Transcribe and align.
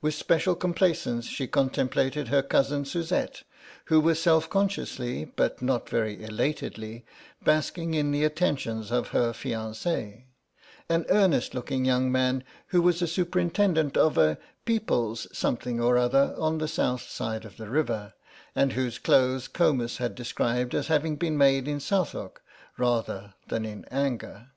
With 0.00 0.14
special 0.14 0.54
complacence 0.54 1.26
she 1.26 1.46
contemplated 1.46 2.28
her 2.28 2.40
cousin 2.42 2.86
Suzette, 2.86 3.42
who 3.92 4.00
was 4.00 4.18
self 4.18 4.48
consciously 4.48 5.26
but 5.26 5.60
not 5.60 5.86
very 5.86 6.16
elatedly 6.24 7.04
basking 7.44 7.92
in 7.92 8.10
the 8.10 8.24
attentions 8.24 8.90
of 8.90 9.08
her 9.08 9.32
fiancé, 9.34 10.22
an 10.88 11.04
earnest 11.10 11.52
looking 11.52 11.84
young 11.84 12.10
man 12.10 12.42
who 12.68 12.80
was 12.80 13.00
superintendent 13.12 13.98
of 13.98 14.16
a 14.16 14.38
People's 14.64 15.26
something 15.36 15.78
or 15.78 15.98
other 15.98 16.34
on 16.38 16.56
the 16.56 16.66
south 16.66 17.02
side 17.02 17.44
of 17.44 17.58
the 17.58 17.68
river, 17.68 18.14
and 18.54 18.72
whose 18.72 18.98
clothes 18.98 19.46
Comus 19.46 19.98
had 19.98 20.14
described 20.14 20.74
as 20.74 20.86
having 20.86 21.16
been 21.16 21.36
made 21.36 21.68
in 21.68 21.80
Southwark 21.80 22.42
rather 22.78 23.34
than 23.48 23.66
in 23.66 23.84
anger. 23.90 24.52